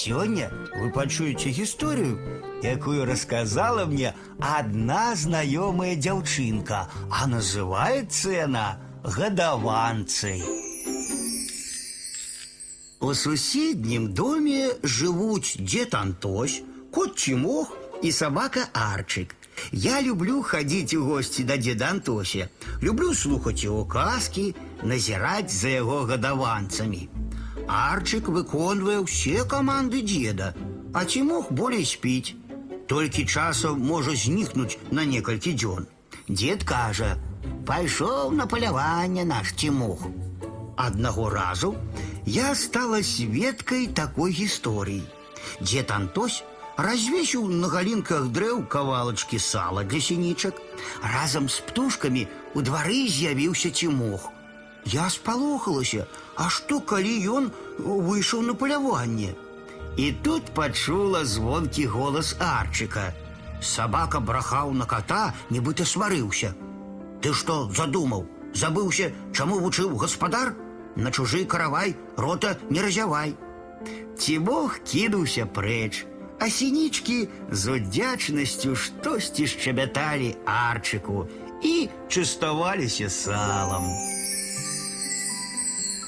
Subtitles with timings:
[0.00, 2.20] Сегодня вы почуете историю,
[2.62, 10.40] якую рассказала мне одна знакомая девчинка, а называется она «Годованцы».
[13.00, 16.62] У суседнім доме живуть дед Антось,
[16.92, 19.34] кот Чемох и собака Арчик.
[19.72, 22.50] Я люблю ходить у гости до деда Антося.
[22.80, 27.08] Люблю слухать его казки, назирать за его годованцами.
[27.67, 30.55] Арчик выконвае все команды деда,
[30.93, 32.35] а Тимох более спить.
[32.87, 35.87] Толькі часом може зникнуть на некалькі дзён.
[36.27, 37.17] Дед кажа:
[37.65, 40.01] "Пайшоў на паляванне наш Тимох.
[40.77, 41.75] Одного разу
[42.25, 45.03] я стала сведкой такой истории.
[45.61, 46.43] Дед Антось
[46.77, 50.55] развесил на галинках дрэў кавалачкі сала для сінічак.
[51.01, 54.29] Разом с птушками у дворы з'явіўся Тимох.
[54.85, 59.33] Я спалохалася, а што калі ён выйшаў на паляванне?
[59.97, 63.13] І тут пачула звонкі голас Арчыка.
[63.61, 66.53] Сабака брахаў на кота, нібыта сварыўся.
[67.21, 68.25] Ты што задумаў?
[68.53, 70.53] Забыўся, чаму вучыў гаспадар?
[70.95, 73.35] На чужы каравай рота не разявай.
[74.17, 76.05] Цібог кінуўся прэч,
[76.39, 77.17] а сінічкі
[77.51, 81.29] з удзячнасцю штосьці шчабяталі арчыку
[81.63, 83.89] і частаваліся салам.